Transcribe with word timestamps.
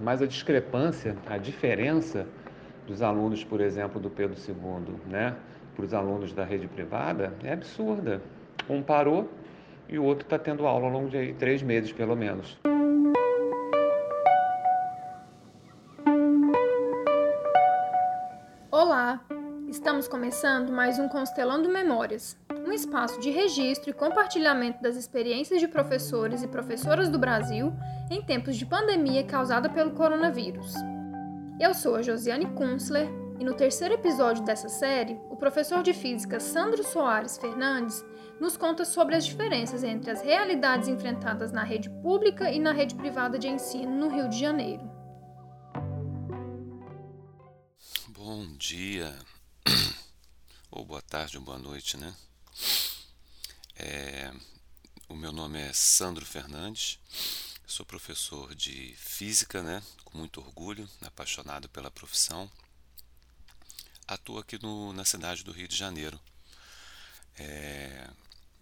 Mas 0.00 0.22
a 0.22 0.26
discrepância, 0.26 1.16
a 1.26 1.36
diferença 1.38 2.26
dos 2.86 3.02
alunos, 3.02 3.42
por 3.42 3.60
exemplo, 3.60 4.00
do 4.00 4.08
Pedro 4.08 4.36
II, 4.36 4.94
né, 5.06 5.36
para 5.74 5.84
os 5.84 5.92
alunos 5.92 6.32
da 6.32 6.44
rede 6.44 6.68
privada, 6.68 7.34
é 7.42 7.52
absurda. 7.52 8.22
Um 8.68 8.82
parou 8.82 9.28
e 9.88 9.98
o 9.98 10.04
outro 10.04 10.24
está 10.24 10.38
tendo 10.38 10.66
aula 10.66 10.86
ao 10.86 10.92
longo 10.92 11.08
de 11.08 11.32
três 11.34 11.62
meses, 11.62 11.92
pelo 11.92 12.14
menos. 12.14 12.58
Olá! 18.70 19.20
Estamos 19.68 20.08
começando 20.08 20.70
mais 20.70 20.98
um 20.98 21.08
Constelando 21.08 21.68
Memórias, 21.68 22.38
um 22.66 22.72
espaço 22.72 23.20
de 23.20 23.30
registro 23.30 23.90
e 23.90 23.92
compartilhamento 23.92 24.80
das 24.82 24.96
experiências 24.96 25.60
de 25.60 25.68
professores 25.68 26.42
e 26.42 26.48
professoras 26.48 27.08
do 27.08 27.18
Brasil 27.18 27.72
em 28.10 28.22
tempos 28.22 28.56
de 28.56 28.64
pandemia 28.64 29.24
causada 29.24 29.68
pelo 29.68 29.92
coronavírus. 29.92 30.72
Eu 31.60 31.74
sou 31.74 31.96
a 31.96 32.02
Josiane 32.02 32.46
Kunzler 32.54 33.08
e 33.38 33.44
no 33.44 33.54
terceiro 33.54 33.94
episódio 33.94 34.44
dessa 34.44 34.68
série, 34.68 35.20
o 35.30 35.36
professor 35.36 35.82
de 35.82 35.92
física 35.92 36.40
Sandro 36.40 36.82
Soares 36.82 37.36
Fernandes 37.36 38.04
nos 38.40 38.56
conta 38.56 38.84
sobre 38.84 39.14
as 39.14 39.24
diferenças 39.24 39.84
entre 39.84 40.10
as 40.10 40.22
realidades 40.22 40.88
enfrentadas 40.88 41.52
na 41.52 41.62
rede 41.62 41.90
pública 42.02 42.50
e 42.50 42.58
na 42.58 42.72
rede 42.72 42.94
privada 42.94 43.38
de 43.38 43.48
ensino 43.48 43.90
no 43.90 44.08
Rio 44.08 44.28
de 44.28 44.38
Janeiro. 44.38 44.90
Bom 48.08 48.46
dia, 48.56 49.16
ou 50.70 50.84
boa 50.84 51.02
tarde 51.02 51.36
ou 51.36 51.42
boa 51.42 51.58
noite, 51.58 51.96
né? 51.96 52.14
É, 53.76 54.32
o 55.08 55.14
meu 55.14 55.32
nome 55.32 55.60
é 55.60 55.72
Sandro 55.72 56.26
Fernandes, 56.26 56.98
sou 57.78 57.86
professor 57.86 58.56
de 58.56 58.92
física, 58.96 59.62
né? 59.62 59.80
Com 60.04 60.18
muito 60.18 60.40
orgulho, 60.40 60.90
apaixonado 61.00 61.68
pela 61.68 61.92
profissão. 61.92 62.50
Atuo 64.04 64.40
aqui 64.40 64.60
no, 64.60 64.92
na 64.92 65.04
cidade 65.04 65.44
do 65.44 65.52
Rio 65.52 65.68
de 65.68 65.76
Janeiro. 65.76 66.20
É, 67.36 68.10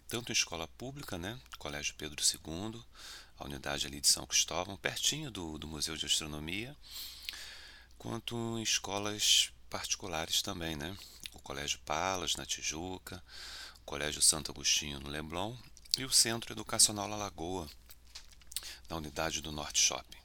tanto 0.07 0.31
em 0.31 0.35
escola 0.35 0.69
pública, 0.69 1.17
né? 1.17 1.41
Colégio 1.57 1.95
Pedro 1.95 2.23
II, 2.23 2.85
a 3.39 3.47
unidade 3.47 3.87
ali 3.87 4.03
de 4.03 4.07
São 4.07 4.27
Cristóvão, 4.27 4.77
pertinho 4.77 5.31
do, 5.31 5.57
do 5.57 5.67
Museu 5.67 5.97
de 5.97 6.05
Astronomia, 6.05 6.77
quanto 7.97 8.37
em 8.59 8.63
escolas 8.63 9.51
particulares 9.71 10.43
também, 10.43 10.77
né? 10.77 10.95
O 11.33 11.39
Colégio 11.39 11.79
Palas, 11.87 12.37
na 12.37 12.45
Tijuca, 12.45 13.25
o 13.81 13.85
Colégio 13.87 14.21
Santo 14.21 14.53
Agostinho, 14.53 15.01
no 15.01 15.09
Leblon, 15.09 15.57
e 15.97 16.05
o 16.05 16.11
Centro 16.11 16.53
Educacional 16.53 17.09
La 17.09 17.17
Lagoa, 17.17 17.67
na 18.89 18.97
unidade 18.97 19.43
do 19.43 19.53
Norte 19.53 19.81
Shopping. 19.81 20.19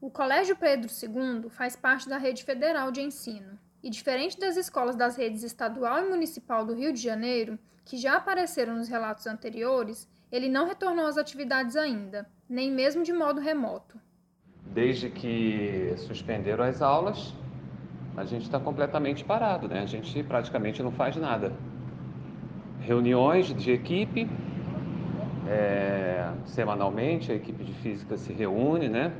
O 0.00 0.10
Colégio 0.10 0.56
Pedro 0.56 0.88
II 0.90 1.50
faz 1.50 1.74
parte 1.74 2.08
da 2.08 2.18
rede 2.18 2.44
federal 2.44 2.90
de 2.90 3.00
ensino. 3.00 3.58
E 3.82 3.90
diferente 3.90 4.38
das 4.38 4.56
escolas 4.56 4.96
das 4.96 5.16
redes 5.16 5.42
estadual 5.42 6.04
e 6.04 6.08
municipal 6.08 6.64
do 6.64 6.74
Rio 6.74 6.92
de 6.92 7.00
Janeiro, 7.00 7.58
que 7.84 7.96
já 7.96 8.16
apareceram 8.16 8.76
nos 8.76 8.88
relatos 8.88 9.26
anteriores, 9.26 10.08
ele 10.30 10.48
não 10.48 10.66
retornou 10.66 11.06
às 11.06 11.16
atividades 11.16 11.76
ainda, 11.76 12.28
nem 12.48 12.70
mesmo 12.70 13.02
de 13.02 13.12
modo 13.12 13.40
remoto. 13.40 13.98
Desde 14.66 15.08
que 15.10 15.94
suspenderam 15.96 16.64
as 16.64 16.82
aulas, 16.82 17.34
a 18.16 18.24
gente 18.24 18.42
está 18.42 18.60
completamente 18.60 19.24
parado, 19.24 19.68
né? 19.68 19.80
A 19.80 19.86
gente 19.86 20.22
praticamente 20.22 20.82
não 20.82 20.92
faz 20.92 21.16
nada. 21.16 21.52
Reuniões 22.80 23.54
de 23.54 23.70
equipe, 23.70 24.28
é, 25.48 26.30
semanalmente 26.46 27.32
a 27.32 27.34
equipe 27.34 27.64
de 27.64 27.72
física 27.74 28.16
se 28.16 28.32
reúne, 28.32 28.88
né? 28.88 29.12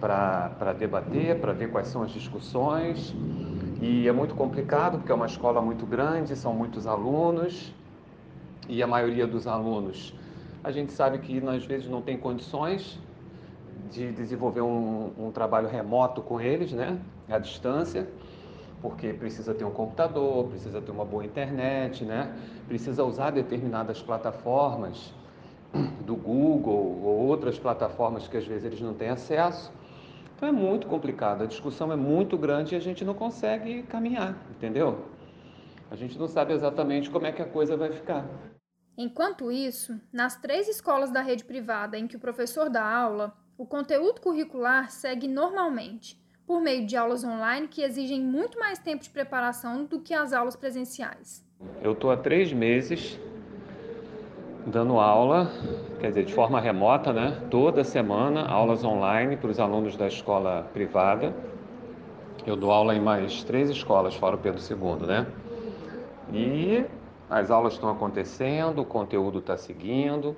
Para 0.00 0.74
debater, 0.78 1.40
para 1.40 1.52
ver 1.52 1.70
quais 1.70 1.88
são 1.88 2.02
as 2.02 2.10
discussões. 2.10 3.14
E 3.80 4.06
é 4.06 4.12
muito 4.12 4.34
complicado 4.34 4.98
porque 4.98 5.10
é 5.10 5.14
uma 5.14 5.26
escola 5.26 5.60
muito 5.60 5.86
grande, 5.86 6.36
são 6.36 6.54
muitos 6.54 6.86
alunos 6.86 7.72
e 8.68 8.82
a 8.82 8.86
maioria 8.86 9.26
dos 9.26 9.46
alunos 9.46 10.14
a 10.66 10.72
gente 10.72 10.90
sabe 10.92 11.18
que 11.18 11.40
às 11.46 11.64
vezes 11.64 11.88
não 11.88 12.02
tem 12.02 12.18
condições 12.18 12.98
de 13.92 14.10
desenvolver 14.10 14.62
um, 14.62 15.12
um 15.16 15.30
trabalho 15.30 15.68
remoto 15.68 16.20
com 16.20 16.40
eles, 16.40 16.72
né, 16.72 16.98
à 17.30 17.38
distância, 17.38 18.08
porque 18.80 19.12
precisa 19.12 19.54
ter 19.54 19.64
um 19.64 19.70
computador, 19.70 20.48
precisa 20.48 20.80
ter 20.80 20.90
uma 20.90 21.04
boa 21.04 21.24
internet, 21.24 22.04
né, 22.04 22.34
precisa 22.68 23.04
usar 23.04 23.30
determinadas 23.30 24.02
plataformas 24.02 25.14
do 26.04 26.14
Google 26.14 27.00
ou 27.02 27.26
outras 27.26 27.58
plataformas 27.58 28.28
que 28.28 28.36
às 28.36 28.46
vezes 28.46 28.64
eles 28.64 28.80
não 28.80 28.94
têm 28.94 29.08
acesso. 29.08 29.72
Então 30.36 30.48
é 30.48 30.52
muito 30.52 30.86
complicado, 30.86 31.42
a 31.42 31.46
discussão 31.46 31.90
é 31.90 31.96
muito 31.96 32.36
grande 32.36 32.74
e 32.74 32.76
a 32.76 32.80
gente 32.80 33.04
não 33.04 33.14
consegue 33.14 33.82
caminhar, 33.84 34.36
entendeu? 34.50 35.06
A 35.90 35.96
gente 35.96 36.18
não 36.18 36.28
sabe 36.28 36.52
exatamente 36.52 37.08
como 37.08 37.26
é 37.26 37.32
que 37.32 37.40
a 37.40 37.46
coisa 37.46 37.76
vai 37.76 37.90
ficar. 37.92 38.26
Enquanto 38.98 39.52
isso, 39.52 39.98
nas 40.12 40.36
três 40.40 40.68
escolas 40.68 41.10
da 41.10 41.20
rede 41.20 41.44
privada 41.44 41.98
em 41.98 42.06
que 42.06 42.16
o 42.16 42.20
professor 42.20 42.68
dá 42.68 42.84
aula, 42.84 43.36
o 43.56 43.66
conteúdo 43.66 44.20
curricular 44.20 44.90
segue 44.90 45.28
normalmente, 45.28 46.20
por 46.46 46.60
meio 46.60 46.86
de 46.86 46.96
aulas 46.96 47.24
online 47.24 47.66
que 47.66 47.82
exigem 47.82 48.20
muito 48.20 48.58
mais 48.58 48.78
tempo 48.78 49.02
de 49.02 49.10
preparação 49.10 49.84
do 49.84 49.98
que 49.98 50.14
as 50.14 50.32
aulas 50.32 50.54
presenciais. 50.54 51.44
Eu 51.82 51.92
estou 51.92 52.10
há 52.10 52.16
três 52.16 52.52
meses 52.52 53.18
dando 54.66 54.98
aula, 54.98 55.50
quer 56.00 56.08
dizer, 56.08 56.24
de 56.24 56.34
forma 56.34 56.60
remota, 56.60 57.12
né? 57.12 57.40
Toda 57.50 57.84
semana, 57.84 58.46
aulas 58.46 58.84
online 58.84 59.36
para 59.36 59.50
os 59.50 59.60
alunos 59.60 59.96
da 59.96 60.06
escola 60.06 60.68
privada. 60.72 61.34
Eu 62.44 62.56
dou 62.56 62.70
aula 62.70 62.94
em 62.94 63.00
mais 63.00 63.42
três 63.44 63.70
escolas, 63.70 64.14
fora 64.14 64.36
o 64.36 64.38
Pedro 64.38 64.60
II, 64.60 65.06
né? 65.06 65.26
E 66.32 66.84
as 67.30 67.50
aulas 67.50 67.74
estão 67.74 67.88
acontecendo, 67.90 68.82
o 68.82 68.84
conteúdo 68.84 69.38
está 69.38 69.56
seguindo, 69.56 70.36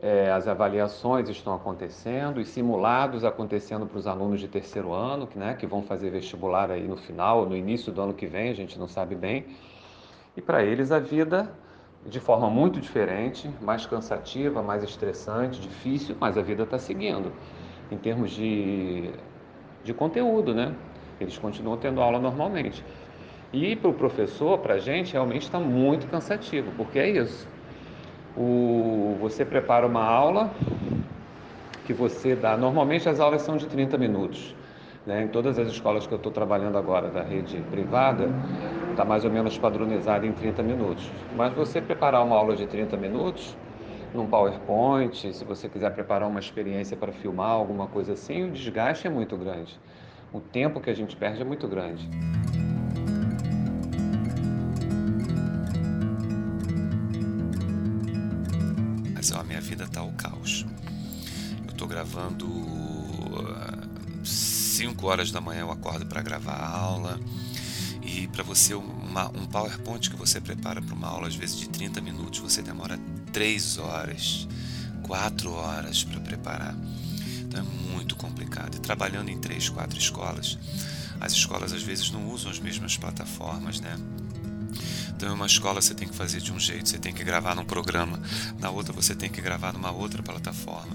é, 0.00 0.30
as 0.30 0.46
avaliações 0.46 1.28
estão 1.28 1.54
acontecendo, 1.54 2.38
os 2.38 2.48
simulados 2.48 3.24
acontecendo 3.24 3.86
para 3.86 3.98
os 3.98 4.06
alunos 4.06 4.40
de 4.40 4.48
terceiro 4.48 4.92
ano, 4.92 5.26
que, 5.26 5.38
né, 5.38 5.54
que 5.54 5.66
vão 5.66 5.82
fazer 5.82 6.10
vestibular 6.10 6.70
aí 6.70 6.86
no 6.86 6.96
final, 6.96 7.46
no 7.46 7.56
início 7.56 7.92
do 7.92 8.02
ano 8.02 8.14
que 8.14 8.26
vem, 8.26 8.50
a 8.50 8.54
gente 8.54 8.78
não 8.78 8.88
sabe 8.88 9.14
bem. 9.14 9.46
E 10.36 10.42
para 10.42 10.62
eles 10.62 10.92
a 10.92 10.98
vida 10.98 11.50
de 12.04 12.20
forma 12.20 12.48
muito 12.48 12.80
diferente, 12.80 13.50
mais 13.60 13.86
cansativa, 13.86 14.62
mais 14.62 14.82
estressante, 14.84 15.60
difícil, 15.60 16.16
mas 16.20 16.38
a 16.38 16.42
vida 16.42 16.62
está 16.62 16.78
seguindo. 16.78 17.32
Em 17.90 17.96
termos 17.96 18.30
de, 18.30 19.10
de 19.82 19.94
conteúdo, 19.94 20.54
né? 20.54 20.74
Eles 21.20 21.38
continuam 21.38 21.76
tendo 21.76 22.00
aula 22.00 22.18
normalmente. 22.18 22.84
E 23.52 23.74
para 23.74 23.90
o 23.90 23.94
professor, 23.94 24.58
para 24.58 24.74
a 24.74 24.78
gente, 24.78 25.12
realmente 25.14 25.42
está 25.42 25.58
muito 25.58 26.06
cansativo, 26.08 26.70
porque 26.76 26.98
é 26.98 27.10
isso. 27.10 27.48
O, 28.36 29.16
você 29.20 29.44
prepara 29.44 29.86
uma 29.86 30.04
aula 30.04 30.50
que 31.86 31.92
você 31.92 32.34
dá. 32.34 32.56
Normalmente 32.56 33.08
as 33.08 33.20
aulas 33.20 33.42
são 33.42 33.56
de 33.56 33.66
30 33.66 33.96
minutos. 33.96 34.54
Né? 35.06 35.22
Em 35.22 35.28
todas 35.28 35.58
as 35.58 35.68
escolas 35.68 36.06
que 36.06 36.12
eu 36.12 36.16
estou 36.16 36.32
trabalhando 36.32 36.76
agora 36.76 37.08
da 37.08 37.22
rede 37.22 37.62
privada, 37.70 38.28
está 38.90 39.04
mais 39.04 39.24
ou 39.24 39.30
menos 39.30 39.56
padronizado 39.56 40.26
em 40.26 40.32
30 40.32 40.62
minutos. 40.62 41.08
Mas 41.36 41.54
você 41.54 41.80
preparar 41.80 42.24
uma 42.24 42.36
aula 42.36 42.56
de 42.56 42.66
30 42.66 42.96
minutos, 42.96 43.56
num 44.12 44.26
PowerPoint, 44.26 45.32
se 45.32 45.44
você 45.44 45.68
quiser 45.68 45.92
preparar 45.94 46.28
uma 46.28 46.40
experiência 46.40 46.96
para 46.96 47.12
filmar, 47.12 47.50
alguma 47.50 47.86
coisa 47.86 48.14
assim, 48.14 48.44
o 48.44 48.50
desgaste 48.50 49.06
é 49.06 49.10
muito 49.10 49.36
grande. 49.36 49.78
O 50.32 50.40
tempo 50.40 50.80
que 50.80 50.90
a 50.90 50.94
gente 50.94 51.14
perde 51.16 51.40
é 51.40 51.44
muito 51.44 51.68
grande. 51.68 52.08
Mas 59.28 59.32
a 59.32 59.42
minha 59.42 59.60
vida 59.60 59.88
tá 59.88 60.04
o 60.04 60.12
caos. 60.12 60.64
Eu 61.66 61.74
tô 61.74 61.84
gravando 61.84 62.46
5 64.22 65.04
horas 65.04 65.32
da 65.32 65.40
manhã 65.40 65.62
eu 65.62 65.72
acordo 65.72 66.06
para 66.06 66.22
gravar 66.22 66.52
a 66.52 66.68
aula. 66.68 67.18
E 68.02 68.28
para 68.28 68.44
você, 68.44 68.74
uma, 68.74 69.28
um 69.36 69.44
PowerPoint 69.46 70.10
que 70.10 70.14
você 70.14 70.40
prepara 70.40 70.80
para 70.80 70.94
uma 70.94 71.08
aula, 71.08 71.26
às 71.26 71.34
vezes 71.34 71.58
de 71.58 71.68
30 71.68 72.00
minutos, 72.00 72.38
você 72.38 72.62
demora 72.62 73.00
3 73.32 73.78
horas, 73.78 74.46
4 75.02 75.50
horas 75.50 76.04
para 76.04 76.20
preparar. 76.20 76.76
Então 77.40 77.60
é 77.60 77.92
muito 77.92 78.14
complicado. 78.14 78.76
E 78.76 78.80
trabalhando 78.80 79.28
em 79.28 79.38
3, 79.38 79.70
4 79.70 79.98
escolas, 79.98 80.56
as 81.20 81.32
escolas 81.32 81.72
às 81.72 81.82
vezes 81.82 82.12
não 82.12 82.30
usam 82.30 82.48
as 82.48 82.60
mesmas 82.60 82.96
plataformas, 82.96 83.80
né? 83.80 83.96
Então, 85.16 85.30
em 85.30 85.32
uma 85.32 85.46
escola 85.46 85.80
você 85.80 85.94
tem 85.94 86.06
que 86.06 86.14
fazer 86.14 86.40
de 86.40 86.52
um 86.52 86.60
jeito, 86.60 86.88
você 86.88 86.98
tem 86.98 87.12
que 87.12 87.24
gravar 87.24 87.54
num 87.54 87.64
programa, 87.64 88.20
na 88.60 88.70
outra 88.70 88.92
você 88.92 89.14
tem 89.14 89.30
que 89.30 89.40
gravar 89.40 89.72
numa 89.72 89.90
outra 89.90 90.22
plataforma 90.22 90.94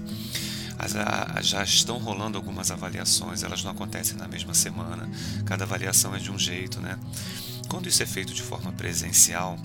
já 1.42 1.62
estão 1.62 1.98
rolando 1.98 2.36
algumas 2.36 2.70
avaliações, 2.70 3.42
elas 3.42 3.62
não 3.62 3.70
acontecem 3.70 4.16
na 4.16 4.26
mesma 4.26 4.54
semana, 4.54 5.08
cada 5.44 5.64
avaliação 5.64 6.14
é 6.14 6.18
de 6.18 6.30
um 6.30 6.38
jeito, 6.38 6.80
né? 6.80 6.98
Quando 7.68 7.88
isso 7.88 8.02
é 8.02 8.06
feito 8.06 8.32
de 8.34 8.42
forma 8.42 8.72
presencial, 8.72 9.56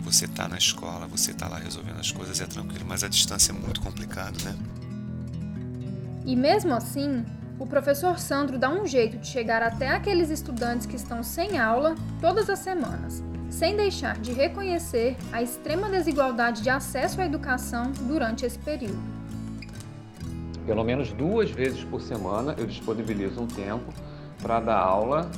você 0.00 0.24
está 0.24 0.48
na 0.48 0.58
escola, 0.58 1.06
você 1.06 1.30
está 1.30 1.48
lá 1.48 1.58
resolvendo 1.58 1.98
as 1.98 2.10
coisas, 2.10 2.40
é 2.40 2.46
tranquilo, 2.46 2.84
mas 2.86 3.02
a 3.04 3.08
distância 3.08 3.52
é 3.52 3.54
muito 3.54 3.80
complicado, 3.80 4.42
né? 4.44 4.56
E 6.24 6.36
mesmo 6.36 6.74
assim, 6.74 7.24
o 7.58 7.66
professor 7.66 8.18
Sandro 8.18 8.58
dá 8.58 8.70
um 8.70 8.86
jeito 8.86 9.18
de 9.18 9.26
chegar 9.26 9.62
até 9.62 9.88
aqueles 9.88 10.30
estudantes 10.30 10.86
que 10.86 10.96
estão 10.96 11.22
sem 11.22 11.58
aula 11.58 11.94
todas 12.20 12.50
as 12.50 12.58
semanas, 12.58 13.22
sem 13.52 13.76
deixar 13.76 14.18
de 14.18 14.32
reconhecer 14.32 15.16
a 15.30 15.42
extrema 15.42 15.88
desigualdade 15.90 16.62
de 16.62 16.70
acesso 16.70 17.20
à 17.20 17.26
educação 17.26 17.92
durante 18.08 18.46
esse 18.46 18.58
período. 18.58 18.98
Pelo 20.66 20.82
menos 20.82 21.12
duas 21.12 21.50
vezes 21.50 21.84
por 21.84 22.00
semana 22.00 22.54
eu 22.56 22.66
disponibilizo 22.66 23.42
um 23.42 23.46
tempo 23.46 23.92
para 24.40 24.58
dar 24.58 24.78
aula, 24.78 25.30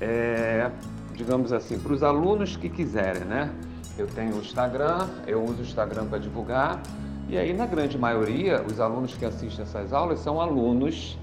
é, 0.00 0.70
digamos 1.14 1.52
assim, 1.52 1.78
para 1.78 1.92
os 1.92 2.02
alunos 2.02 2.54
que 2.54 2.68
quiserem, 2.68 3.24
né? 3.24 3.50
Eu 3.96 4.06
tenho 4.08 4.34
o 4.34 4.40
Instagram, 4.40 5.08
eu 5.26 5.42
uso 5.42 5.60
o 5.60 5.62
Instagram 5.62 6.06
para 6.06 6.18
divulgar, 6.18 6.82
e 7.28 7.38
aí, 7.38 7.54
na 7.54 7.64
grande 7.64 7.96
maioria, 7.96 8.62
os 8.62 8.78
alunos 8.78 9.14
que 9.14 9.24
assistem 9.24 9.64
essas 9.64 9.92
aulas 9.92 10.20
são 10.20 10.40
alunos 10.40 11.18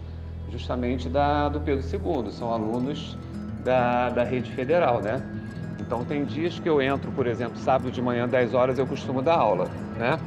justamente 0.49 1.07
da, 1.07 1.47
do 1.47 1.59
Pedro 1.61 1.85
II, 1.85 2.31
são 2.31 2.51
alunos 2.51 3.15
da, 3.63 4.09
da 4.09 4.23
rede 4.23 4.51
federal, 4.51 4.99
né? 4.99 5.21
Então, 5.81 6.05
tem 6.05 6.23
dias 6.23 6.59
que 6.59 6.69
eu 6.69 6.81
entro, 6.81 7.11
por 7.11 7.25
exemplo, 7.25 7.57
sábado 7.57 7.91
de 7.91 8.01
manhã, 8.01 8.27
10 8.27 8.53
horas, 8.53 8.77
eu 8.77 8.85
costumo 8.85 9.21
dar 9.21 9.35
aula, 9.35 9.65
né? 9.97 10.17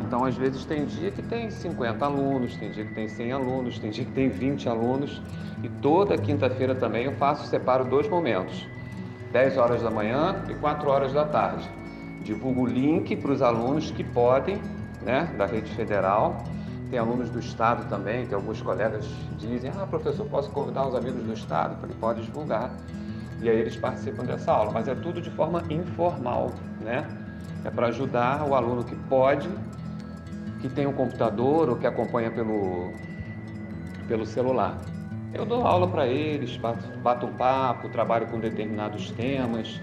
Então, 0.00 0.24
às 0.24 0.36
vezes, 0.36 0.64
tem 0.64 0.84
dia 0.86 1.10
que 1.10 1.22
tem 1.22 1.50
50 1.50 2.04
alunos, 2.04 2.56
tem 2.56 2.70
dia 2.70 2.84
que 2.84 2.94
tem 2.94 3.06
100 3.06 3.32
alunos, 3.32 3.78
tem 3.78 3.90
dia 3.90 4.04
que 4.04 4.12
tem 4.12 4.28
20 4.28 4.68
alunos. 4.68 5.22
E 5.62 5.68
toda 5.68 6.16
quinta-feira 6.16 6.74
também 6.74 7.04
eu 7.04 7.12
faço, 7.12 7.46
separo 7.46 7.84
dois 7.84 8.08
momentos: 8.08 8.66
10 9.32 9.58
horas 9.58 9.82
da 9.82 9.90
manhã 9.90 10.36
e 10.48 10.54
4 10.54 10.88
horas 10.88 11.12
da 11.12 11.24
tarde. 11.24 11.68
Divulgo 12.22 12.62
o 12.62 12.66
link 12.66 13.16
para 13.16 13.30
os 13.32 13.42
alunos 13.42 13.90
que 13.90 14.02
podem 14.02 14.60
né, 15.02 15.28
da 15.36 15.46
rede 15.46 15.70
federal. 15.74 16.44
Tem 16.90 16.98
alunos 16.98 17.30
do 17.30 17.38
Estado 17.38 17.88
também, 17.88 18.26
que 18.26 18.34
alguns 18.34 18.62
colegas 18.62 19.06
dizem, 19.38 19.70
ah, 19.76 19.86
professor, 19.86 20.24
posso 20.26 20.50
convidar 20.50 20.86
os 20.86 20.94
amigos 20.94 21.22
do 21.22 21.32
Estado? 21.32 21.74
Eu 21.74 21.80
falei, 21.80 21.96
pode 21.98 22.22
divulgar. 22.22 22.70
E 23.40 23.48
aí 23.48 23.58
eles 23.58 23.76
participam 23.76 24.24
dessa 24.24 24.52
aula, 24.52 24.72
mas 24.72 24.88
é 24.88 24.94
tudo 24.94 25.20
de 25.20 25.30
forma 25.30 25.62
informal, 25.70 26.54
né? 26.80 27.06
É 27.64 27.70
para 27.70 27.88
ajudar 27.88 28.46
o 28.48 28.54
aluno 28.54 28.84
que 28.84 28.94
pode, 28.94 29.48
que 30.60 30.68
tem 30.68 30.86
um 30.86 30.92
computador 30.92 31.68
ou 31.68 31.76
que 31.76 31.86
acompanha 31.86 32.30
pelo, 32.30 32.92
pelo 34.08 34.24
celular. 34.24 34.78
Eu 35.34 35.44
dou 35.44 35.66
aula 35.66 35.86
para 35.86 36.06
eles, 36.06 36.56
bato, 36.56 36.86
bato 36.98 37.26
um 37.26 37.32
papo, 37.32 37.88
trabalho 37.88 38.26
com 38.26 38.40
determinados 38.40 39.10
temas, 39.10 39.80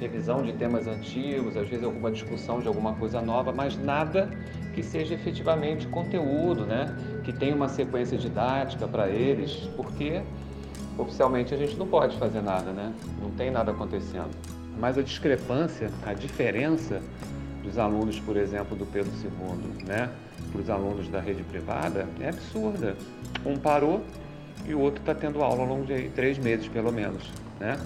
revisão 0.00 0.42
de 0.42 0.52
temas 0.52 0.86
antigos, 0.86 1.56
às 1.56 1.68
vezes 1.68 1.84
alguma 1.84 2.10
discussão 2.10 2.60
de 2.60 2.68
alguma 2.68 2.94
coisa 2.94 3.20
nova, 3.20 3.52
mas 3.52 3.76
nada 3.76 4.30
que 4.72 4.82
seja 4.82 5.14
efetivamente 5.14 5.86
conteúdo, 5.88 6.64
né? 6.64 6.94
Que 7.24 7.32
tenha 7.32 7.54
uma 7.54 7.68
sequência 7.68 8.16
didática 8.16 8.86
para 8.86 9.08
eles, 9.08 9.68
porque 9.76 10.22
oficialmente 10.98 11.54
a 11.54 11.56
gente 11.56 11.76
não 11.76 11.86
pode 11.86 12.16
fazer 12.18 12.42
nada, 12.42 12.72
né? 12.72 12.92
Não 13.22 13.30
tem 13.30 13.50
nada 13.50 13.70
acontecendo. 13.70 14.30
Mas 14.78 14.98
a 14.98 15.02
discrepância, 15.02 15.90
a 16.04 16.12
diferença 16.12 17.00
dos 17.62 17.78
alunos, 17.78 18.20
por 18.20 18.36
exemplo, 18.36 18.76
do 18.76 18.84
Pedro 18.84 19.10
II, 19.22 19.86
né? 19.86 20.10
Para 20.52 20.60
os 20.60 20.70
alunos 20.70 21.08
da 21.08 21.20
rede 21.20 21.42
privada 21.44 22.06
é 22.20 22.28
absurda. 22.28 22.96
Um 23.46 23.56
parou 23.56 24.02
e 24.66 24.74
o 24.74 24.80
outro 24.80 25.00
está 25.00 25.14
tendo 25.14 25.42
aula 25.42 25.62
ao 25.62 25.68
longo 25.68 25.86
de 25.86 26.08
três 26.10 26.38
meses, 26.38 26.68
pelo 26.68 26.92
menos, 26.92 27.30
né? 27.58 27.78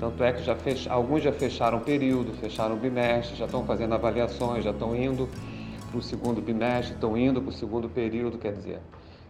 Tanto 0.00 0.22
é 0.22 0.32
que 0.32 0.42
já 0.42 0.54
fech... 0.54 0.88
alguns 0.88 1.22
já 1.22 1.32
fecharam 1.32 1.80
período, 1.80 2.32
fecharam 2.34 2.76
bimestre, 2.76 3.36
já 3.36 3.46
estão 3.46 3.64
fazendo 3.64 3.94
avaliações, 3.94 4.64
já 4.64 4.70
estão 4.70 4.94
indo 4.94 5.28
para 5.90 5.98
o 5.98 6.02
segundo 6.02 6.40
bimestre, 6.40 6.94
estão 6.94 7.16
indo 7.16 7.40
para 7.40 7.50
o 7.50 7.52
segundo 7.52 7.88
período, 7.88 8.38
quer 8.38 8.52
dizer. 8.52 8.80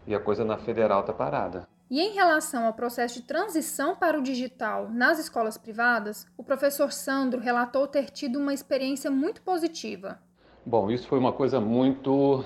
E 0.06 0.14
a 0.14 0.20
coisa 0.20 0.44
na 0.44 0.58
federal 0.58 1.00
está 1.00 1.12
parada. 1.12 1.67
E 1.90 2.00
em 2.00 2.12
relação 2.12 2.66
ao 2.66 2.74
processo 2.74 3.14
de 3.14 3.26
transição 3.26 3.96
para 3.96 4.18
o 4.18 4.22
digital 4.22 4.90
nas 4.90 5.18
escolas 5.18 5.56
privadas, 5.56 6.26
o 6.36 6.44
professor 6.44 6.92
Sandro 6.92 7.40
relatou 7.40 7.86
ter 7.86 8.10
tido 8.10 8.38
uma 8.38 8.52
experiência 8.52 9.10
muito 9.10 9.40
positiva. 9.40 10.18
Bom, 10.66 10.90
isso 10.90 11.08
foi 11.08 11.18
uma 11.18 11.32
coisa 11.32 11.58
muito 11.58 12.44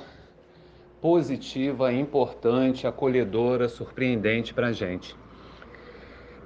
positiva, 1.00 1.92
importante, 1.92 2.86
acolhedora, 2.86 3.68
surpreendente 3.68 4.54
para 4.54 4.68
a 4.68 4.72
gente. 4.72 5.16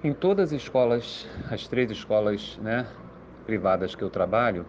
Em 0.03 0.15
todas 0.15 0.51
as 0.51 0.63
escolas, 0.63 1.27
as 1.51 1.69
três 1.69 1.91
escolas 1.91 2.57
né, 2.63 2.87
privadas 3.45 3.95
que 3.95 4.03
eu 4.03 4.09
trabalho, 4.09 4.65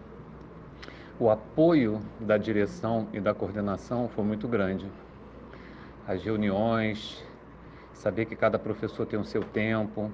o 1.17 1.29
apoio 1.29 2.01
da 2.19 2.37
direção 2.37 3.07
e 3.13 3.21
da 3.21 3.33
coordenação 3.33 4.09
foi 4.09 4.25
muito 4.25 4.49
grande. 4.49 4.85
As 6.05 6.21
reuniões, 6.21 7.23
saber 7.97 8.25
que 8.25 8.35
cada 8.35 8.57
professor 8.57 9.05
tem 9.05 9.19
o 9.19 9.25
seu 9.25 9.43
tempo, 9.43 10.11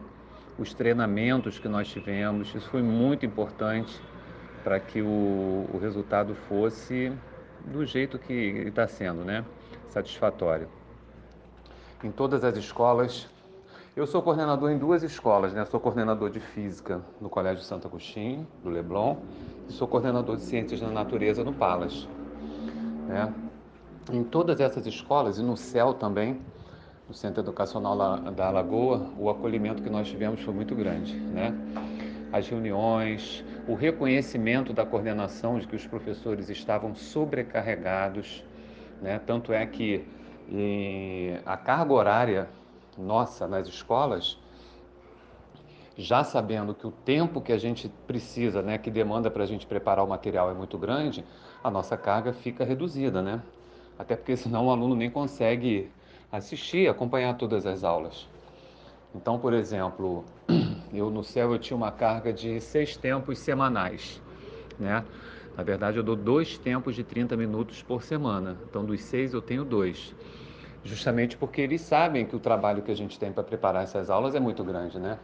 os 0.57 0.74
treinamentos 0.74 1.59
que 1.59 1.68
nós 1.68 1.88
tivemos, 1.88 2.53
isso 2.53 2.69
foi 2.69 2.81
muito 2.81 3.25
importante 3.25 4.00
para 4.63 4.80
que 4.80 5.01
o, 5.01 5.69
o 5.74 5.80
resultado 5.81 6.35
fosse 6.47 7.12
do 7.65 7.85
jeito 7.85 8.18
que 8.18 8.33
está 8.33 8.88
sendo, 8.88 9.24
né? 9.24 9.44
Satisfatório. 9.89 10.68
Em 12.03 12.12
todas 12.12 12.44
as 12.44 12.56
escolas, 12.57 13.27
eu 13.95 14.07
sou 14.07 14.21
coordenador 14.21 14.71
em 14.71 14.77
duas 14.77 15.03
escolas, 15.03 15.53
né? 15.53 15.65
Sou 15.65 15.80
coordenador 15.80 16.30
de 16.30 16.39
física 16.39 17.01
no 17.19 17.30
Colégio 17.30 17.63
Santo 17.63 17.88
Agostinho, 17.88 18.47
do 18.63 18.69
Leblon, 18.69 19.18
e 19.69 19.74
sou 19.74 19.88
coordenador 19.88 20.38
de 20.38 20.44
ciências 20.44 20.80
da 20.80 20.88
natureza 20.88 21.44
no 21.44 21.53
Palas. 21.53 22.07
Né? 23.07 23.33
Em 24.12 24.24
todas 24.24 24.59
essas 24.59 24.85
escolas 24.85 25.38
e 25.38 25.44
no 25.44 25.56
CEL 25.56 25.94
também, 25.94 26.41
no 27.07 27.13
Centro 27.13 27.41
Educacional 27.41 27.97
da 28.31 28.47
Alagoa, 28.47 29.11
o 29.17 29.29
acolhimento 29.29 29.83
que 29.83 29.89
nós 29.89 30.07
tivemos 30.07 30.41
foi 30.41 30.53
muito 30.53 30.73
grande, 30.73 31.15
né? 31.15 31.53
As 32.31 32.47
reuniões, 32.47 33.44
o 33.67 33.75
reconhecimento 33.75 34.73
da 34.73 34.85
coordenação 34.85 35.59
de 35.59 35.67
que 35.67 35.75
os 35.75 35.85
professores 35.85 36.50
estavam 36.50 36.95
sobrecarregados, 36.95 38.44
né? 39.01 39.19
Tanto 39.19 39.53
é 39.53 39.65
que 39.65 40.05
a 41.45 41.57
carga 41.57 41.94
horária 41.94 42.50
nossa 42.97 43.47
nas 43.47 43.67
escolas, 43.67 44.38
já 45.95 46.23
sabendo 46.23 46.73
que 46.73 46.88
o 46.88 46.91
tempo 46.91 47.39
que 47.39 47.53
a 47.53 47.57
gente 47.57 47.88
precisa, 48.07 48.61
né, 48.63 48.77
que 48.79 48.89
demanda 48.89 49.29
para 49.29 49.44
a 49.44 49.45
gente 49.45 49.67
preparar 49.67 50.03
o 50.03 50.07
material 50.07 50.49
é 50.49 50.53
muito 50.53 50.77
grande, 50.77 51.23
a 51.63 51.69
nossa 51.69 51.95
carga 51.95 52.33
fica 52.33 52.63
reduzida, 52.63 53.21
né? 53.21 53.41
Até 53.97 54.15
porque 54.15 54.35
senão 54.35 54.67
o 54.67 54.71
aluno 54.71 54.95
nem 54.95 55.09
consegue 55.11 55.91
assistir, 56.33 56.89
acompanhar 56.89 57.38
todas 57.38 57.65
as 57.65 57.83
aulas. 57.83 58.28
Então, 59.13 59.37
por 59.37 59.54
exemplo, 59.54 60.25
eu 60.92 61.11
no 61.11 61.23
céu 61.23 61.54
eu 61.54 61.59
tinha 61.59 61.78
uma 61.78 61.92
carga 61.92 62.33
de 62.33 62.59
seis 62.59 62.97
tempos 62.97 63.40
semanais, 63.40 64.19
né? 64.80 65.06
Na 65.56 65.63
verdade, 65.63 65.97
eu 65.97 66.04
dou 66.04 66.16
dois 66.16 66.57
tempos 66.57 66.95
de 66.95 67.04
30 67.04 67.37
minutos 67.37 67.83
por 67.83 68.02
semana. 68.02 68.57
Então, 68.68 68.83
dos 68.83 69.02
seis 69.02 69.33
eu 69.33 69.42
tenho 69.42 69.63
dois 69.63 70.16
justamente 70.83 71.37
porque 71.37 71.61
eles 71.61 71.81
sabem 71.81 72.25
que 72.25 72.35
o 72.35 72.40
trabalho 72.40 72.81
que 72.81 72.92
a 72.92 72.95
gente 72.95 73.18
tem 73.18 73.31
para 73.31 73.44
preparar 73.44 73.83
essas 73.83 74.09
aulas 74.09 74.35
é 74.35 74.40
muito 74.40 74.63
grande, 74.63 74.99
né? 74.99 75.18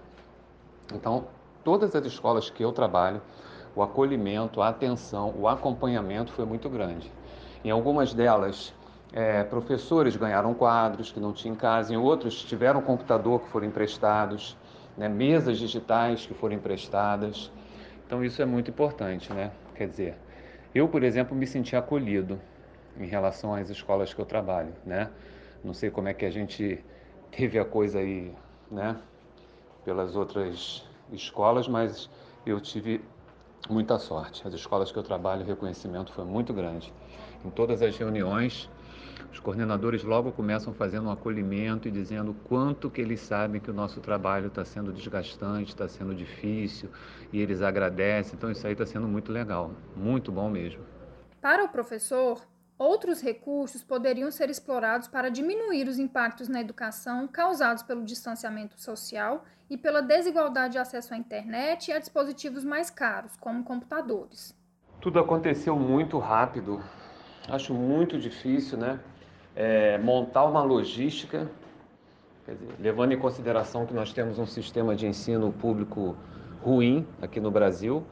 Então, 0.94 1.28
todas 1.64 1.94
as 1.96 2.06
escolas 2.06 2.50
que 2.50 2.64
eu 2.64 2.72
trabalho, 2.72 3.22
o 3.76 3.82
acolhimento, 3.84 4.62
a 4.62 4.70
atenção, 4.70 5.34
o 5.38 5.48
acompanhamento 5.48 6.32
foi 6.32 6.46
muito 6.46 6.70
grande. 6.70 7.12
Em 7.64 7.72
algumas 7.72 8.14
delas, 8.14 8.74
é, 9.12 9.44
professores 9.44 10.16
ganharam 10.16 10.54
quadros 10.54 11.12
que 11.12 11.20
não 11.20 11.34
tinham 11.34 11.56
em 11.56 11.58
casa, 11.58 11.94
em 11.94 11.98
outros 11.98 12.44
tiveram 12.44 12.82
computador 12.82 13.42
que 13.42 13.50
foram 13.50 13.68
emprestados, 13.68 14.56
né, 14.98 15.08
mesas 15.08 15.58
digitais 15.58 16.26
que 16.26 16.34
foram 16.34 16.56
emprestadas. 16.56 17.52
Então 18.06 18.24
isso 18.24 18.42
é 18.42 18.46
muito 18.46 18.70
importante, 18.70 19.32
né? 19.34 19.52
Quer 19.76 19.88
dizer, 19.88 20.18
eu, 20.74 20.88
por 20.88 21.04
exemplo, 21.04 21.36
me 21.36 21.48
senti 21.48 21.76
acolhido 21.76 22.40
em 22.98 23.06
relação 23.06 23.54
às 23.54 23.70
escolas 23.70 24.14
que 24.14 24.20
eu 24.20 24.26
trabalho, 24.26 24.74
né? 24.86 25.10
Não 25.64 25.74
sei 25.74 25.90
como 25.90 26.08
é 26.08 26.14
que 26.14 26.26
a 26.26 26.32
gente 26.32 26.84
teve 27.32 27.58
a 27.60 27.66
coisa 27.66 28.00
aí, 28.00 28.34
né? 28.70 28.98
Pelas 29.86 30.16
outras 30.16 30.86
escolas, 31.12 31.68
mas 31.68 32.10
eu 32.46 32.60
tive 32.60 33.02
muita 33.70 33.98
sorte. 34.00 34.48
As 34.48 34.54
escolas 34.54 34.92
que 34.92 34.98
eu 34.98 35.04
trabalho, 35.04 35.44
o 35.44 35.46
reconhecimento 35.46 36.12
foi 36.12 36.26
muito 36.26 36.54
grande. 36.54 36.94
Em 37.44 37.50
todas 37.50 37.82
as 37.82 37.98
reuniões, 37.98 38.70
os 39.32 39.40
coordenadores 39.40 40.04
logo 40.04 40.32
começam 40.32 40.74
fazendo 40.74 41.08
um 41.08 41.12
acolhimento 41.12 41.88
e 41.88 41.92
dizendo 41.92 42.36
quanto 42.46 42.90
que 42.90 43.02
eles 43.02 43.20
sabem 43.20 43.62
que 43.62 43.70
o 43.70 43.74
nosso 43.74 44.00
trabalho 44.00 44.48
está 44.48 44.66
sendo 44.66 44.92
desgastante, 44.92 45.70
está 45.70 45.88
sendo 45.88 46.14
difícil, 46.16 46.90
e 47.32 47.40
eles 47.40 47.62
agradecem. 47.62 48.36
Então 48.36 48.52
isso 48.52 48.66
aí 48.66 48.74
está 48.74 48.86
sendo 48.86 49.08
muito 49.08 49.32
legal, 49.32 49.72
muito 49.96 50.32
bom 50.32 50.50
mesmo. 50.50 50.84
Para 51.42 51.64
o 51.64 51.70
professor, 51.70 52.42
Outros 52.80 53.20
recursos 53.20 53.84
poderiam 53.84 54.32
ser 54.32 54.50
explorados 54.50 55.10
para 55.10 55.28
diminuir 55.28 55.90
os 55.90 56.00
impactos 56.00 56.48
na 56.48 56.62
educação 56.62 57.28
causados 57.28 57.84
pelo 57.84 58.06
distanciamento 58.06 58.80
social 58.80 59.44
e 59.70 59.78
pela 59.78 60.02
desigualdade 60.02 60.72
de 60.72 60.78
acesso 60.78 61.14
à 61.14 61.18
internet 61.18 61.90
e 61.90 61.92
a 61.92 62.00
dispositivos 62.00 62.64
mais 62.64 62.90
caros, 62.90 63.36
como 63.36 63.66
computadores. 63.66 64.58
Tudo 65.02 65.20
aconteceu 65.20 65.76
muito 65.76 66.18
rápido. 66.20 66.82
Acho 67.50 67.74
muito 67.74 68.18
difícil, 68.18 68.78
né? 68.78 68.98
É, 69.56 69.98
montar 69.98 70.46
uma 70.46 70.64
logística 70.64 71.50
Dizer, 72.54 72.76
levando 72.80 73.12
em 73.12 73.18
consideração 73.18 73.86
que 73.86 73.94
nós 73.94 74.12
temos 74.12 74.40
um 74.40 74.46
sistema 74.46 74.96
de 74.96 75.06
ensino 75.06 75.52
público 75.52 76.16
ruim 76.64 77.06
aqui 77.22 77.40
no 77.40 77.52
Brasil, 77.52 78.04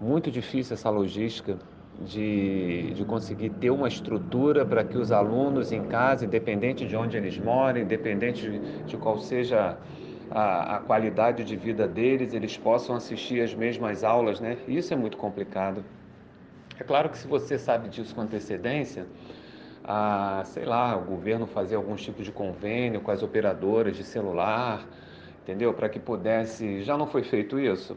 muito 0.00 0.30
difícil 0.30 0.74
essa 0.74 0.88
logística 0.88 1.58
de, 2.00 2.92
de 2.94 3.04
conseguir 3.04 3.50
ter 3.50 3.70
uma 3.70 3.88
estrutura 3.88 4.64
para 4.64 4.84
que 4.84 4.96
os 4.96 5.12
alunos 5.12 5.70
em 5.72 5.84
casa, 5.84 6.24
independente 6.24 6.86
de 6.86 6.96
onde 6.96 7.16
eles 7.16 7.38
morem, 7.38 7.82
independente 7.82 8.50
de, 8.50 8.82
de 8.84 8.96
qual 8.96 9.18
seja 9.18 9.76
a, 10.30 10.76
a, 10.76 10.80
qualidade 10.80 11.44
de 11.44 11.56
vida 11.56 11.86
deles, 11.86 12.32
eles 12.32 12.56
possam 12.56 12.96
assistir 12.96 13.40
as 13.42 13.54
mesmas 13.54 14.02
aulas, 14.02 14.40
né? 14.40 14.56
Isso 14.66 14.92
é 14.92 14.96
muito 14.96 15.16
complicado. 15.16 15.84
É 16.78 16.84
claro 16.84 17.08
que 17.08 17.18
se 17.18 17.26
você 17.26 17.58
sabe 17.58 17.88
disso 17.88 18.14
com 18.14 18.22
antecedência, 18.22 19.06
a, 19.86 20.42
sei 20.44 20.64
lá, 20.64 20.96
o 20.96 21.04
governo 21.04 21.46
fazer 21.46 21.76
algum 21.76 21.94
tipo 21.94 22.22
de 22.22 22.32
convênio 22.32 23.00
com 23.00 23.12
as 23.12 23.22
operadoras 23.22 23.96
de 23.96 24.02
celular, 24.02 24.84
entendeu? 25.42 25.72
Para 25.72 25.88
que 25.88 26.00
pudesse. 26.00 26.82
Já 26.82 26.98
não 26.98 27.06
foi 27.06 27.22
feito 27.22 27.58
isso? 27.60 27.96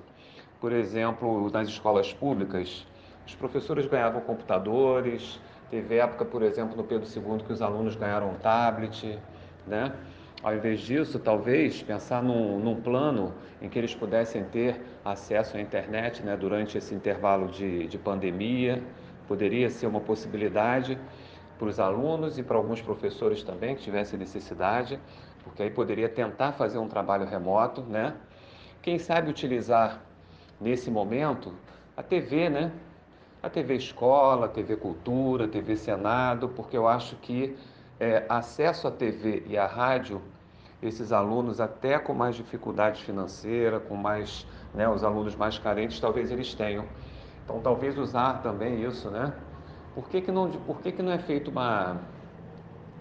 Por 0.62 0.72
exemplo, 0.72 1.50
nas 1.51 1.67
escolas 1.67 2.13
públicas, 2.13 2.86
os 3.25 3.34
professores 3.34 3.88
ganhavam 3.88 4.22
computadores, 4.22 5.39
teve 5.72 5.96
época, 5.98 6.25
por 6.25 6.43
exemplo, 6.43 6.77
no 6.77 6.84
Pedro 6.84 7.08
II, 7.08 7.43
que 7.43 7.51
os 7.51 7.62
alunos 7.62 7.96
ganharam 7.96 8.29
um 8.29 8.36
tablet, 8.36 9.17
né? 9.65 9.91
Ao 10.43 10.55
invés 10.55 10.79
disso, 10.81 11.19
talvez 11.19 11.81
pensar 11.81 12.24
num, 12.24 12.60
num, 12.60 12.79
plano 12.79 13.34
em 13.62 13.67
que 13.67 13.77
eles 13.77 13.93
pudessem 13.93 14.43
ter 14.46 14.81
acesso 15.03 15.58
à 15.58 15.60
internet 15.60 16.24
né, 16.24 16.38
durante 16.38 16.77
esse 16.77 16.96
intervalo 16.96 17.48
de, 17.50 17.88
de 17.88 17.98
pandemia, 17.98 18.81
poderia 19.27 19.69
ser 19.69 19.88
uma 19.88 20.00
possibilidade 20.00 20.98
para 21.60 21.68
os 21.68 21.80
alunos 21.80 22.39
e 22.39 22.44
para 22.44 22.56
alguns 22.56 22.82
professores 22.82 23.44
também 23.44 23.75
que 23.75 23.84
tivessem 23.84 24.18
necessidade, 24.18 24.98
porque 25.44 25.62
aí 25.62 25.70
poderia 25.70 26.08
tentar 26.08 26.54
fazer 26.54 26.78
um 26.78 26.88
trabalho 26.88 27.25
remoto, 27.25 27.82
né? 27.82 28.16
Quem 28.82 28.98
sabe 28.98 29.30
utilizar 29.30 30.01
nesse 30.60 30.89
momento 30.89 31.54
a 31.98 32.01
TV, 32.01 32.50
né? 32.50 32.72
A 33.44 33.50
TV 33.50 33.75
Escola, 33.75 34.46
a 34.46 34.50
TV 34.50 34.78
Cultura, 34.78 35.46
a 35.46 35.48
TV 35.50 35.75
Senado, 35.75 36.48
porque 36.50 36.78
eu 36.78 36.88
acho 36.88 37.18
que 37.18 37.58
é, 38.00 38.25
acesso 38.30 38.88
à 38.88 38.92
TV 38.92 39.44
e 39.46 39.58
à 39.58 39.66
rádio, 39.66 40.22
esses 40.82 41.12
alunos 41.12 41.60
até 41.60 42.00
com 42.00 42.13
mais 42.13 42.38
dificuldade 42.38 43.04
financeira, 43.04 43.82
com 43.82 43.96
mais, 43.96 44.48
né, 44.74 44.88
os 44.88 45.04
alunos 45.04 45.36
mais 45.36 45.60
carentes, 45.60 46.00
talvez 46.00 46.32
eles 46.32 46.54
tenham. 46.54 46.86
Então, 47.44 47.60
talvez 47.60 47.98
usar 47.98 48.42
também 48.42 48.82
isso, 48.82 49.10
né? 49.10 49.34
Por 49.93 50.08
que, 50.08 50.22
que, 50.22 50.31
não, 50.31 50.50
por 50.50 50.81
que, 50.81 50.91
que 50.91 51.01
não 51.01 51.12
é 51.12 51.17
feita 51.17 51.50
uma, 51.50 51.98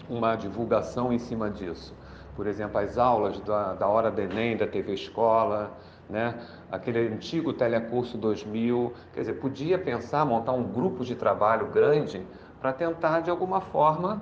uma 0.09 0.35
divulgação 0.35 1.13
em 1.13 1.19
cima 1.19 1.49
disso? 1.49 1.93
Por 2.35 2.47
exemplo, 2.47 2.79
as 2.79 2.97
aulas 2.97 3.39
da, 3.41 3.73
da 3.73 3.87
Hora 3.87 4.09
do 4.09 4.21
Enem, 4.21 4.57
da 4.57 4.65
TV 4.65 4.93
Escola, 4.93 5.77
né? 6.09 6.35
aquele 6.71 7.07
antigo 7.07 7.53
Telecurso 7.53 8.17
2000, 8.17 8.93
quer 9.13 9.19
dizer, 9.21 9.33
podia 9.33 9.77
pensar, 9.77 10.25
montar 10.25 10.53
um 10.53 10.63
grupo 10.63 11.05
de 11.05 11.15
trabalho 11.15 11.67
grande 11.67 12.25
para 12.59 12.73
tentar, 12.73 13.21
de 13.21 13.29
alguma 13.29 13.61
forma, 13.61 14.21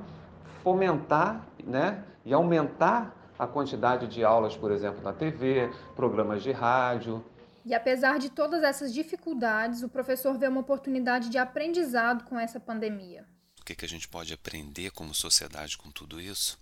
fomentar 0.64 1.48
né? 1.64 2.04
e 2.26 2.34
aumentar 2.34 3.16
a 3.40 3.48
quantidade 3.48 4.08
de 4.08 4.24
aulas, 4.24 4.58
por 4.58 4.72
exemplo, 4.72 5.02
na 5.04 5.14
TV, 5.14 5.70
programas 5.96 6.44
de 6.44 6.52
rádio. 6.52 7.24
E 7.68 7.74
apesar 7.74 8.18
de 8.18 8.30
todas 8.30 8.64
essas 8.64 8.94
dificuldades, 8.94 9.84
o 9.84 9.90
professor 9.90 10.38
vê 10.40 10.48
uma 10.48 10.62
oportunidade 10.62 11.28
de 11.30 11.38
aprendizado 11.38 12.24
com 12.24 12.40
essa 12.40 12.62
pandemia. 12.62 13.28
O 13.60 13.66
que, 13.66 13.76
que 13.76 13.84
a 13.84 13.90
gente 13.90 14.08
pode 14.08 14.32
aprender 14.32 14.90
como 14.92 15.14
sociedade 15.14 15.78
com 15.78 15.92
tudo 15.92 16.22
isso? 16.22 16.58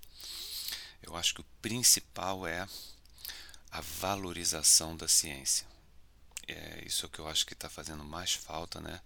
Eu 1.03 1.15
acho 1.15 1.35
que 1.35 1.41
o 1.41 1.45
principal 1.62 2.47
é 2.47 2.67
a 3.69 3.81
valorização 3.81 4.97
da 4.97 5.07
ciência. 5.07 5.67
É 6.47 6.83
isso 6.83 7.07
que 7.07 7.19
eu 7.19 7.27
acho 7.27 7.45
que 7.45 7.53
está 7.53 7.69
fazendo 7.69 8.03
mais 8.03 8.33
falta, 8.33 8.81
né? 8.81 9.00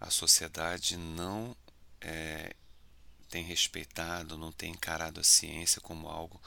A 0.00 0.10
sociedade 0.10 0.96
não 0.96 1.56
é, 2.00 2.52
tem 3.30 3.44
respeitado, 3.44 4.36
não 4.36 4.50
tem 4.50 4.72
encarado 4.72 5.20
a 5.20 5.24
ciência 5.24 5.80
como 5.80 6.08
algo 6.08 6.42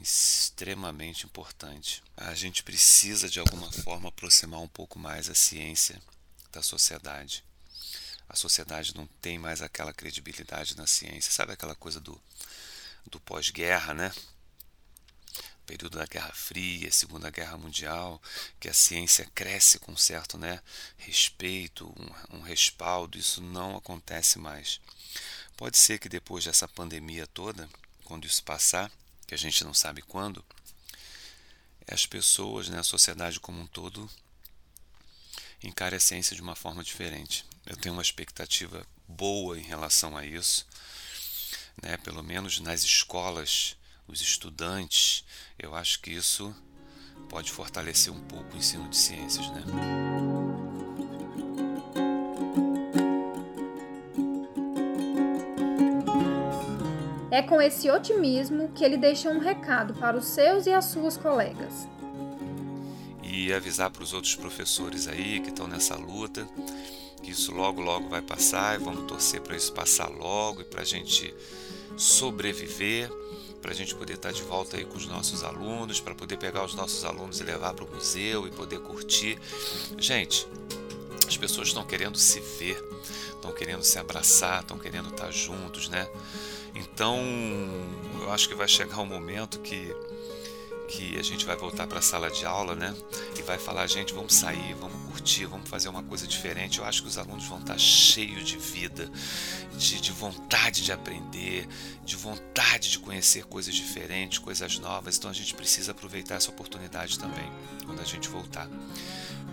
extremamente 0.00 1.26
importante. 1.26 2.02
A 2.16 2.34
gente 2.34 2.62
precisa 2.62 3.28
de 3.28 3.40
alguma 3.40 3.70
forma 3.72 4.08
aproximar 4.08 4.60
um 4.60 4.68
pouco 4.68 4.98
mais 4.98 5.28
a 5.28 5.34
ciência 5.34 6.00
da 6.52 6.62
sociedade. 6.62 7.44
A 8.28 8.36
sociedade 8.36 8.94
não 8.94 9.06
tem 9.20 9.38
mais 9.38 9.62
aquela 9.62 9.92
credibilidade 9.92 10.76
na 10.76 10.86
ciência. 10.86 11.32
Sabe 11.32 11.52
aquela 11.52 11.74
coisa 11.74 12.00
do, 12.00 12.20
do 13.06 13.20
pós-guerra, 13.20 13.94
né? 13.94 14.12
período 15.66 15.98
da 15.98 16.06
Guerra 16.06 16.32
Fria, 16.32 16.90
Segunda 16.92 17.28
Guerra 17.28 17.58
Mundial, 17.58 18.22
que 18.60 18.68
a 18.68 18.72
ciência 18.72 19.28
cresce 19.34 19.80
com 19.80 19.96
certo 19.96 20.38
né, 20.38 20.62
respeito, 20.96 21.92
um, 22.30 22.36
um 22.38 22.40
respaldo, 22.40 23.18
isso 23.18 23.42
não 23.42 23.76
acontece 23.76 24.38
mais. 24.38 24.80
Pode 25.56 25.76
ser 25.76 25.98
que 25.98 26.08
depois 26.08 26.44
dessa 26.44 26.68
pandemia 26.68 27.26
toda, 27.26 27.68
quando 28.04 28.26
isso 28.26 28.44
passar, 28.44 28.90
que 29.26 29.34
a 29.34 29.38
gente 29.38 29.64
não 29.64 29.74
sabe 29.74 30.02
quando, 30.02 30.44
as 31.88 32.06
pessoas, 32.06 32.68
né, 32.68 32.78
a 32.78 32.84
sociedade 32.84 33.40
como 33.40 33.60
um 33.60 33.66
todo, 33.66 34.10
encare 35.62 35.96
a 35.96 36.00
ciência 36.00 36.34
de 36.34 36.42
uma 36.42 36.56
forma 36.56 36.82
diferente. 36.82 37.44
Eu 37.64 37.76
tenho 37.76 37.94
uma 37.94 38.02
expectativa 38.02 38.86
boa 39.08 39.58
em 39.58 39.62
relação 39.62 40.16
a 40.16 40.24
isso, 40.24 40.66
né, 41.82 41.96
pelo 41.98 42.22
menos 42.22 42.58
nas 42.60 42.82
escolas, 42.82 43.76
os 44.08 44.20
estudantes, 44.20 45.24
eu 45.58 45.74
acho 45.74 46.00
que 46.00 46.10
isso 46.10 46.54
pode 47.28 47.50
fortalecer 47.50 48.12
um 48.12 48.20
pouco 48.28 48.54
o 48.54 48.56
ensino 48.56 48.88
de 48.88 48.96
ciências. 48.96 49.48
Né? 49.50 50.45
É 57.36 57.42
com 57.42 57.60
esse 57.60 57.90
otimismo 57.90 58.70
que 58.74 58.82
ele 58.82 58.96
deixa 58.96 59.28
um 59.28 59.38
recado 59.38 59.92
para 59.92 60.16
os 60.16 60.24
seus 60.24 60.64
e 60.64 60.72
as 60.72 60.86
suas 60.86 61.18
colegas. 61.18 61.86
E 63.22 63.52
avisar 63.52 63.90
para 63.90 64.02
os 64.02 64.14
outros 64.14 64.34
professores 64.34 65.06
aí 65.06 65.40
que 65.40 65.50
estão 65.50 65.68
nessa 65.68 65.96
luta 65.96 66.48
que 67.22 67.32
isso 67.32 67.52
logo, 67.52 67.82
logo 67.82 68.08
vai 68.08 68.22
passar 68.22 68.80
e 68.80 68.82
vamos 68.82 69.04
torcer 69.06 69.42
para 69.42 69.54
isso 69.54 69.70
passar 69.74 70.08
logo 70.08 70.62
e 70.62 70.64
para 70.64 70.80
a 70.80 70.84
gente 70.84 71.34
sobreviver, 71.94 73.10
para 73.60 73.70
a 73.70 73.74
gente 73.74 73.94
poder 73.94 74.14
estar 74.14 74.30
tá 74.30 74.34
de 74.34 74.42
volta 74.42 74.78
aí 74.78 74.86
com 74.86 74.96
os 74.96 75.06
nossos 75.06 75.44
alunos, 75.44 76.00
para 76.00 76.14
poder 76.14 76.38
pegar 76.38 76.64
os 76.64 76.74
nossos 76.74 77.04
alunos 77.04 77.38
e 77.38 77.44
levar 77.44 77.74
para 77.74 77.84
o 77.84 77.94
museu 77.94 78.46
e 78.46 78.50
poder 78.50 78.80
curtir. 78.80 79.38
Gente, 79.98 80.48
as 81.28 81.36
pessoas 81.36 81.68
estão 81.68 81.84
querendo 81.84 82.16
se 82.16 82.40
ver, 82.40 82.82
estão 83.34 83.52
querendo 83.52 83.82
se 83.82 83.98
abraçar, 83.98 84.62
estão 84.62 84.78
querendo 84.78 85.10
estar 85.10 85.26
tá 85.26 85.30
juntos, 85.30 85.90
né? 85.90 86.08
Então, 86.76 87.18
eu 88.20 88.32
acho 88.32 88.48
que 88.48 88.54
vai 88.54 88.68
chegar 88.68 88.98
um 89.00 89.06
momento 89.06 89.58
que 89.60 89.94
que 90.86 91.18
a 91.18 91.22
gente 91.22 91.44
vai 91.44 91.56
voltar 91.56 91.86
para 91.86 91.98
a 91.98 92.02
sala 92.02 92.30
de 92.30 92.46
aula, 92.46 92.74
né? 92.74 92.94
E 93.36 93.42
vai 93.42 93.58
falar, 93.58 93.86
gente, 93.86 94.14
vamos 94.14 94.34
sair, 94.34 94.74
vamos 94.74 95.10
curtir, 95.10 95.44
vamos 95.44 95.68
fazer 95.68 95.88
uma 95.88 96.02
coisa 96.02 96.26
diferente. 96.26 96.78
Eu 96.78 96.84
acho 96.84 97.02
que 97.02 97.08
os 97.08 97.18
alunos 97.18 97.44
vão 97.46 97.58
estar 97.58 97.72
tá 97.72 97.78
cheios 97.78 98.44
de 98.44 98.56
vida, 98.56 99.10
de, 99.76 100.00
de 100.00 100.12
vontade 100.12 100.84
de 100.84 100.92
aprender, 100.92 101.66
de 102.04 102.16
vontade 102.16 102.90
de 102.90 102.98
conhecer 102.98 103.44
coisas 103.46 103.74
diferentes, 103.74 104.38
coisas 104.38 104.78
novas. 104.78 105.16
Então 105.16 105.30
a 105.30 105.34
gente 105.34 105.54
precisa 105.54 105.90
aproveitar 105.90 106.36
essa 106.36 106.50
oportunidade 106.50 107.18
também 107.18 107.50
quando 107.84 108.00
a 108.00 108.04
gente 108.04 108.28
voltar 108.28 108.68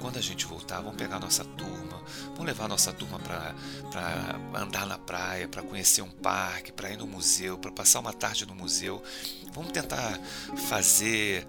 quando 0.03 0.17
a 0.17 0.21
gente 0.21 0.45
voltar, 0.45 0.81
vamos 0.81 0.97
pegar 0.97 1.17
nossa 1.17 1.45
turma, 1.45 1.82
vamos 2.29 2.45
levar 2.45 2.67
nossa 2.67 2.91
turma 2.93 3.19
para 3.19 4.39
andar 4.62 4.86
na 4.86 4.98
praia, 4.98 5.48
para 5.48 5.62
conhecer 5.62 6.01
um 6.01 6.10
parque, 6.10 6.72
para 6.72 6.91
ir 6.91 6.98
no 6.98 7.07
museu, 7.07 7.57
para 7.57 7.72
passar 7.72 8.00
uma 8.00 8.13
tarde 8.13 8.45
no 8.45 8.55
museu. 8.55 9.01
Vamos 9.53 9.72
tentar 9.72 10.19
fazer 10.67 11.48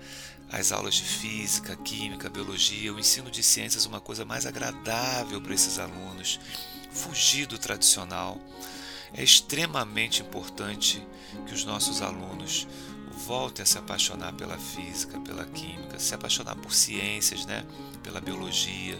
as 0.51 0.73
aulas 0.73 0.95
de 0.95 1.03
física, 1.03 1.75
química, 1.77 2.29
biologia, 2.29 2.93
o 2.93 2.99
ensino 2.99 3.31
de 3.31 3.43
ciências 3.43 3.87
uma 3.87 4.01
coisa 4.01 4.25
mais 4.25 4.47
agradável 4.47 5.41
para 5.41 5.55
esses 5.55 5.79
alunos, 5.79 6.39
fugir 6.91 7.47
do 7.47 7.59
tradicional. 7.59 8.39
É 9.13 9.23
extremamente 9.23 10.23
importante 10.23 11.05
que 11.47 11.55
os 11.55 11.65
nossos 11.65 12.03
alunos 12.03 12.67
volte 13.27 13.63
a 13.63 13.67
se 13.67 13.79
apaixonar 13.79 14.33
pela 14.35 14.59
física, 14.59 15.19
pela 15.21 15.45
química, 15.45 15.99
se 15.99 16.15
apaixonar 16.15 16.57
por 16.57 16.73
ciências, 16.73 17.47
né? 17.47 17.65
pela 18.03 18.21
biologia, 18.21 18.99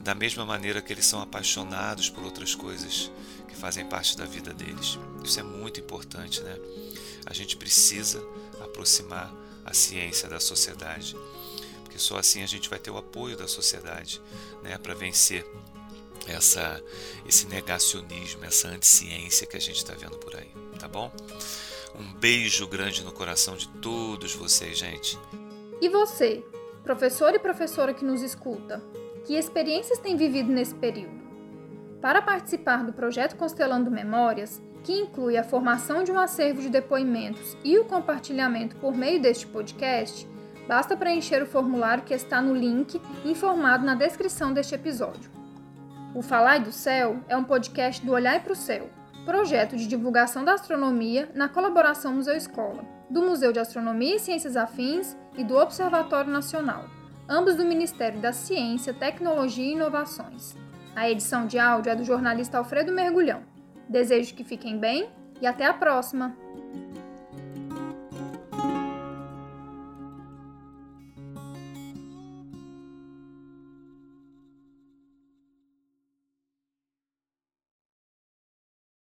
da 0.00 0.14
mesma 0.14 0.44
maneira 0.44 0.80
que 0.80 0.92
eles 0.92 1.06
são 1.06 1.20
apaixonados 1.20 2.08
por 2.08 2.24
outras 2.24 2.54
coisas 2.54 3.10
que 3.48 3.56
fazem 3.56 3.86
parte 3.86 4.16
da 4.16 4.24
vida 4.24 4.52
deles. 4.52 4.98
Isso 5.24 5.40
é 5.40 5.42
muito 5.42 5.80
importante, 5.80 6.40
né? 6.42 6.56
A 7.26 7.34
gente 7.34 7.56
precisa 7.56 8.22
aproximar 8.60 9.32
a 9.64 9.74
ciência 9.74 10.28
da 10.28 10.40
sociedade, 10.40 11.16
porque 11.84 11.98
só 11.98 12.18
assim 12.18 12.42
a 12.42 12.46
gente 12.46 12.70
vai 12.70 12.78
ter 12.78 12.90
o 12.90 12.96
apoio 12.96 13.36
da 13.36 13.46
sociedade, 13.46 14.20
né, 14.62 14.78
para 14.78 14.94
vencer 14.94 15.44
essa 16.26 16.82
esse 17.26 17.46
negacionismo, 17.46 18.44
essa 18.44 18.68
anticiência 18.68 19.46
que 19.46 19.56
a 19.56 19.60
gente 19.60 19.76
está 19.76 19.94
vendo 19.94 20.16
por 20.18 20.34
aí, 20.36 20.50
tá 20.78 20.88
bom? 20.88 21.12
Um 21.94 22.14
beijo 22.14 22.66
grande 22.66 23.02
no 23.02 23.12
coração 23.12 23.56
de 23.56 23.68
todos 23.80 24.34
vocês, 24.34 24.78
gente. 24.78 25.18
E 25.80 25.88
você, 25.88 26.44
professor 26.82 27.34
e 27.34 27.38
professora 27.38 27.92
que 27.92 28.04
nos 28.04 28.22
escuta, 28.22 28.82
que 29.28 29.34
experiências 29.34 29.98
tem 29.98 30.16
vivido 30.16 30.50
nesse 30.50 30.74
período? 30.74 31.20
Para 32.00 32.22
participar 32.22 32.82
do 32.82 32.94
projeto 32.94 33.36
Constelando 33.36 33.90
Memórias, 33.90 34.62
que 34.82 35.00
inclui 35.00 35.36
a 35.36 35.44
formação 35.44 36.02
de 36.02 36.10
um 36.10 36.18
acervo 36.18 36.62
de 36.62 36.70
depoimentos 36.70 37.54
e 37.62 37.76
o 37.76 37.84
compartilhamento 37.84 38.76
por 38.76 38.96
meio 38.96 39.20
deste 39.20 39.46
podcast, 39.46 40.26
basta 40.66 40.96
preencher 40.96 41.42
o 41.42 41.46
formulário 41.46 42.04
que 42.04 42.14
está 42.14 42.40
no 42.40 42.54
link 42.54 42.98
informado 43.22 43.84
na 43.84 43.94
descrição 43.94 44.50
deste 44.50 44.74
episódio. 44.74 45.30
O 46.14 46.22
Falar 46.22 46.60
do 46.60 46.72
Céu 46.72 47.18
é 47.28 47.36
um 47.36 47.44
podcast 47.44 48.04
do 48.06 48.12
Olhar 48.12 48.42
para 48.42 48.54
o 48.54 48.56
Céu, 48.56 48.88
projeto 49.26 49.76
de 49.76 49.86
divulgação 49.86 50.42
da 50.42 50.54
astronomia 50.54 51.30
na 51.34 51.50
colaboração 51.50 52.14
Museu 52.14 52.34
Escola, 52.34 52.82
do 53.10 53.20
Museu 53.20 53.52
de 53.52 53.60
Astronomia 53.60 54.16
e 54.16 54.20
Ciências 54.20 54.56
Afins 54.56 55.14
e 55.36 55.44
do 55.44 55.54
Observatório 55.54 56.32
Nacional, 56.32 56.86
ambos 57.28 57.56
do 57.56 57.64
Ministério 57.64 58.20
da 58.20 58.32
Ciência, 58.32 58.94
Tecnologia 58.94 59.64
e 59.64 59.72
Inovações. 59.72 60.56
A 60.96 61.08
edição 61.10 61.46
de 61.46 61.58
áudio 61.58 61.92
é 61.92 61.96
do 61.96 62.04
jornalista 62.04 62.58
Alfredo 62.58 62.92
Mergulhão. 62.92 63.42
Desejo 63.88 64.34
que 64.34 64.42
fiquem 64.42 64.78
bem 64.78 65.10
e 65.40 65.46
até 65.46 65.66
a 65.66 65.74
próxima! 65.74 66.34